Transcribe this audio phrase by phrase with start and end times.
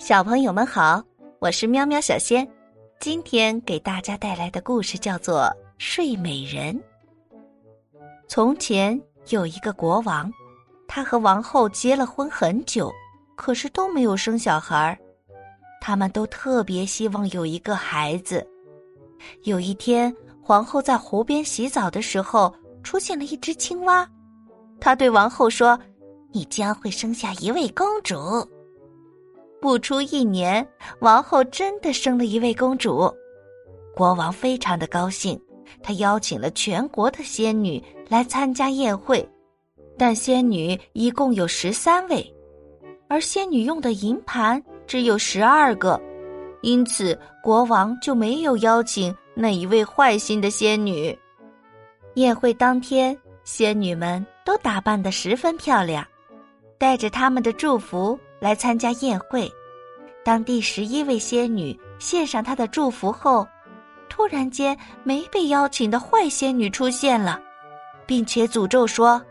[0.00, 1.04] 小朋友们好，
[1.40, 2.48] 我是喵喵小仙，
[3.00, 5.42] 今天给大家带来的故事叫做
[5.76, 6.74] 《睡美人》。
[8.26, 10.32] 从前有一个国王，
[10.88, 12.90] 他和王后结了婚很久，
[13.36, 14.96] 可是都没有生小孩儿。
[15.82, 18.44] 他们都特别希望有一个孩子。
[19.42, 20.12] 有一天，
[20.42, 24.08] 皇后在湖边洗澡的时候，出现了一只青蛙。
[24.80, 25.78] 她对王后说
[26.32, 28.16] ：“你将会生下一位公主。”
[29.60, 30.66] 不出一年，
[31.00, 33.12] 王后真的生了一位公主，
[33.94, 35.40] 国王非常的高兴，
[35.82, 39.28] 他邀请了全国的仙女来参加宴会，
[39.98, 42.34] 但仙女一共有十三位，
[43.08, 46.00] 而仙女用的银盘只有十二个，
[46.62, 51.16] 因此国王就没有邀请那一位坏心的仙女。
[52.14, 56.04] 宴会当天，仙女们都打扮得十分漂亮，
[56.78, 58.18] 带着他们的祝福。
[58.40, 59.52] 来参加宴会，
[60.24, 63.46] 当第十一位仙女献上她的祝福后，
[64.08, 67.40] 突然间没被邀请的坏仙女出现了，
[68.06, 69.22] 并且诅咒说：“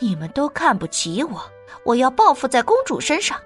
[0.00, 1.40] 你们都看不起我，
[1.84, 3.38] 我要报复在公主身上。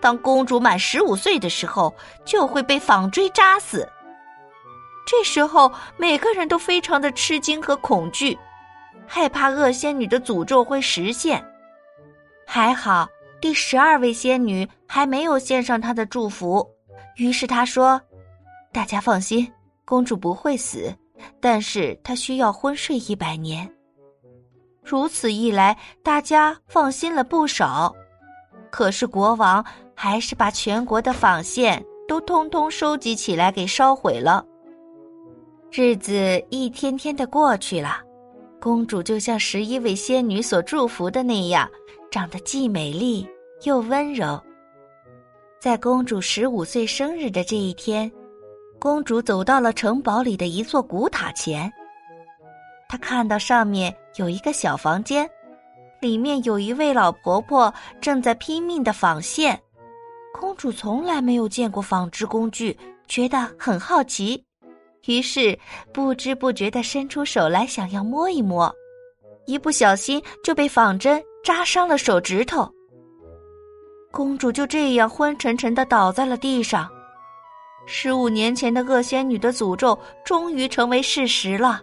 [0.00, 3.86] 当公主满十五岁的时候，就会被纺锥扎死。”
[5.06, 8.38] 这时候，每个人都非常的吃惊和恐惧，
[9.06, 11.44] 害怕恶仙女的诅咒会实现。
[12.46, 13.08] 还好。
[13.40, 16.66] 第十二位仙女还没有献上她的祝福，
[17.16, 18.00] 于是她说
[18.72, 19.50] ：“大家放心，
[19.84, 20.92] 公主不会死，
[21.40, 23.70] 但是她需要昏睡一百年。”
[24.82, 27.94] 如此一来，大家放心了不少。
[28.70, 29.64] 可是国王
[29.94, 34.44] 还是把全国的纺线都通通收集起来给烧毁了。
[35.70, 38.00] 日子一天天的过去了，
[38.58, 41.68] 公主就像十一位仙女所祝福的那样。
[42.10, 43.26] 长得既美丽
[43.64, 44.40] 又温柔。
[45.60, 48.10] 在公主十五岁生日的这一天，
[48.78, 51.70] 公主走到了城堡里的一座古塔前。
[52.88, 55.28] 她看到上面有一个小房间，
[56.00, 59.60] 里面有一位老婆婆正在拼命的纺线。
[60.32, 64.42] 公主从来没有见过纺织工具，觉得很好奇，
[65.06, 65.58] 于是
[65.92, 68.72] 不知不觉的伸出手来想要摸一摸，
[69.46, 71.20] 一不小心就被纺针。
[71.42, 72.70] 扎伤了手指头，
[74.10, 76.88] 公主就这样昏沉沉的倒在了地上。
[77.86, 81.80] 十五年前的恶仙女的诅咒终于成为事实了。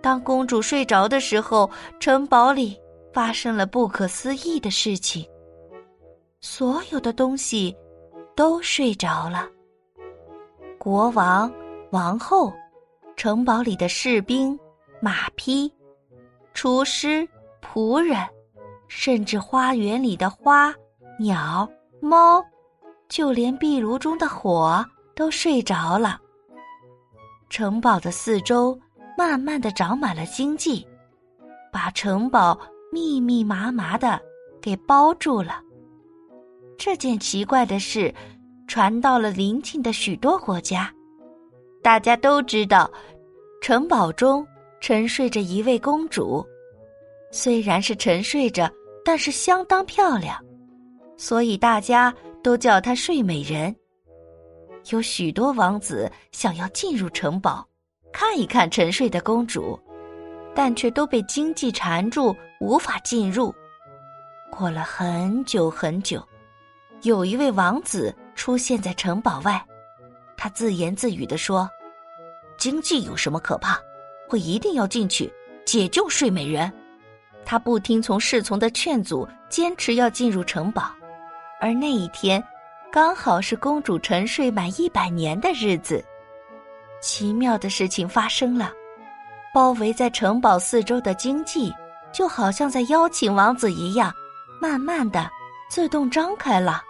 [0.00, 2.76] 当公主睡着的时候，城堡里
[3.12, 5.24] 发生了不可思议的事情。
[6.40, 7.76] 所有的东西
[8.34, 9.48] 都睡着了。
[10.78, 11.52] 国王、
[11.90, 12.52] 王后、
[13.16, 14.58] 城堡里的士兵、
[15.00, 15.72] 马匹、
[16.52, 17.26] 厨师、
[17.60, 18.18] 仆人。
[18.88, 20.74] 甚至花园里的花、
[21.18, 21.68] 鸟、
[22.00, 22.44] 猫，
[23.08, 26.20] 就连壁炉中的火都睡着了。
[27.48, 28.78] 城堡的四周
[29.16, 30.86] 慢慢的长满了荆棘，
[31.72, 32.58] 把城堡
[32.92, 34.20] 密密麻麻的
[34.60, 35.60] 给包住了。
[36.76, 38.14] 这件奇怪的事
[38.66, 40.92] 传到了邻近的许多国家，
[41.82, 42.90] 大家都知道，
[43.62, 44.46] 城堡中
[44.80, 46.44] 沉睡着一位公主。
[47.36, 48.66] 虽然是沉睡着，
[49.04, 50.42] 但是相当漂亮，
[51.18, 53.76] 所以大家都叫她睡美人。
[54.90, 57.62] 有许多王子想要进入城堡，
[58.10, 59.78] 看一看沉睡的公主，
[60.54, 63.54] 但却都被荆棘缠住，无法进入。
[64.50, 66.26] 过了很久很久，
[67.02, 69.62] 有一位王子出现在城堡外，
[70.38, 71.68] 他自言自语地说
[72.56, 73.78] ：“荆棘有什么可怕？
[74.30, 75.30] 我一定要进去
[75.66, 76.72] 解救睡美人。”
[77.46, 80.90] 他不听从侍从的劝阻，坚持要进入城堡，
[81.60, 82.42] 而那一天，
[82.90, 86.04] 刚好是公主沉睡满一百年的日子。
[87.00, 88.72] 奇妙的事情发生了，
[89.54, 91.72] 包围在城堡四周的荆棘，
[92.12, 94.12] 就好像在邀请王子一样，
[94.60, 95.30] 慢慢的
[95.70, 96.82] 自动张开了。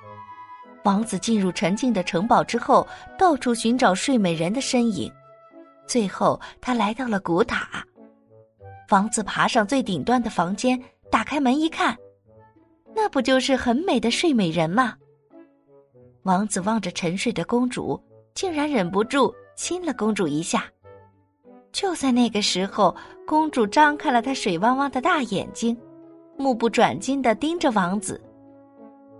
[0.85, 2.87] 王子进入沉静的城堡之后，
[3.19, 5.13] 到处寻找睡美人的身影，
[5.87, 7.85] 最后他来到了古塔。
[8.91, 10.81] 王子爬上最顶端的房间，
[11.11, 11.97] 打开门一看，
[12.95, 14.95] 那不就是很美的睡美人吗？
[16.23, 18.01] 王子望着沉睡的公主，
[18.35, 20.65] 竟然忍不住亲了公主一下。
[21.73, 22.95] 就在那个时候，
[23.27, 25.77] 公主张开了她水汪汪的大眼睛，
[26.37, 28.21] 目不转睛的盯着王子。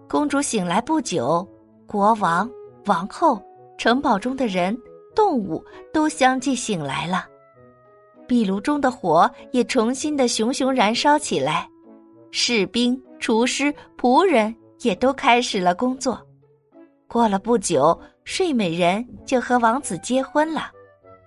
[0.09, 1.47] 公主醒来不久，
[1.87, 2.49] 国王、
[2.87, 3.43] 王后、
[3.77, 4.77] 城堡中的人、
[5.15, 7.27] 动物都相继醒来了。
[8.27, 11.69] 壁炉中的火也重新的熊熊燃烧起来，
[12.31, 16.21] 士兵、厨师、仆人也都开始了工作。
[17.09, 20.71] 过了不久，睡美人就和王子结婚了。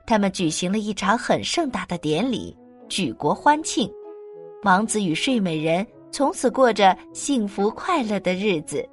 [0.05, 2.55] 他们举行了一场很盛大的典礼，
[2.87, 3.89] 举国欢庆。
[4.63, 8.85] 王子与睡美人从此过着幸福快乐的日子。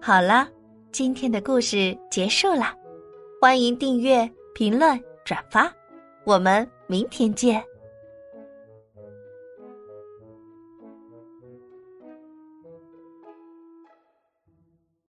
[0.00, 0.46] 好了，
[0.92, 2.74] 今天的故事结束了，
[3.40, 5.72] 欢迎订阅、评论、转发，
[6.24, 7.69] 我们明天见。